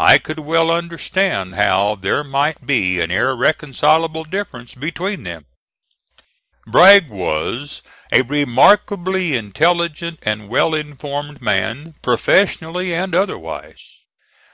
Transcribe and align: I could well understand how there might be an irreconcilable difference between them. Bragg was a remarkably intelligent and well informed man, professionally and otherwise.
I 0.00 0.18
could 0.18 0.40
well 0.40 0.72
understand 0.72 1.54
how 1.54 1.94
there 1.94 2.24
might 2.24 2.66
be 2.66 3.00
an 3.00 3.12
irreconcilable 3.12 4.24
difference 4.24 4.74
between 4.74 5.22
them. 5.22 5.46
Bragg 6.66 7.08
was 7.08 7.80
a 8.10 8.22
remarkably 8.22 9.36
intelligent 9.36 10.18
and 10.22 10.48
well 10.48 10.74
informed 10.74 11.40
man, 11.40 11.94
professionally 12.02 12.92
and 12.92 13.14
otherwise. 13.14 13.84